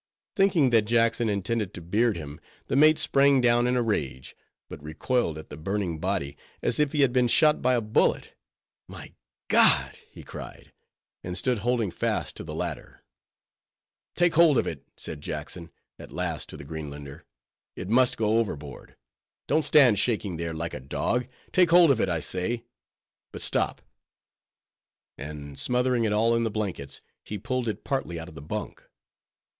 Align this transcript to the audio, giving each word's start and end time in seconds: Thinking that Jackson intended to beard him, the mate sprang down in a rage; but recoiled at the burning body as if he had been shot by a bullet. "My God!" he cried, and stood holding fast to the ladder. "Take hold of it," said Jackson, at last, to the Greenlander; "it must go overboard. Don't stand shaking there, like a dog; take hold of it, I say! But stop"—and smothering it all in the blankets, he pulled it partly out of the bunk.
Thinking 0.35 0.71
that 0.71 0.87
Jackson 0.87 1.29
intended 1.29 1.75
to 1.75 1.81
beard 1.81 2.17
him, 2.17 2.41
the 2.69 2.75
mate 2.75 2.97
sprang 2.97 3.39
down 3.39 3.67
in 3.67 3.75
a 3.77 3.83
rage; 3.83 4.35
but 4.67 4.81
recoiled 4.81 5.37
at 5.37 5.51
the 5.51 5.57
burning 5.57 5.99
body 5.99 6.35
as 6.63 6.79
if 6.79 6.91
he 6.91 7.01
had 7.01 7.13
been 7.13 7.27
shot 7.27 7.61
by 7.61 7.75
a 7.75 7.81
bullet. 7.81 8.29
"My 8.87 9.13
God!" 9.47 9.95
he 10.09 10.23
cried, 10.23 10.73
and 11.23 11.37
stood 11.37 11.59
holding 11.59 11.91
fast 11.91 12.35
to 12.37 12.43
the 12.43 12.55
ladder. 12.55 13.03
"Take 14.15 14.33
hold 14.33 14.57
of 14.57 14.65
it," 14.65 14.87
said 14.97 15.21
Jackson, 15.21 15.69
at 15.99 16.11
last, 16.11 16.49
to 16.49 16.57
the 16.57 16.63
Greenlander; 16.63 17.23
"it 17.75 17.87
must 17.87 18.17
go 18.17 18.39
overboard. 18.39 18.95
Don't 19.45 19.65
stand 19.65 19.99
shaking 19.99 20.37
there, 20.37 20.55
like 20.55 20.73
a 20.73 20.79
dog; 20.79 21.27
take 21.51 21.69
hold 21.69 21.91
of 21.91 22.01
it, 22.01 22.09
I 22.09 22.21
say! 22.21 22.63
But 23.31 23.43
stop"—and 23.43 25.59
smothering 25.59 26.05
it 26.05 26.11
all 26.11 26.35
in 26.35 26.43
the 26.43 26.49
blankets, 26.49 27.01
he 27.23 27.37
pulled 27.37 27.67
it 27.67 27.83
partly 27.83 28.19
out 28.19 28.27
of 28.29 28.33
the 28.33 28.41
bunk. 28.41 28.83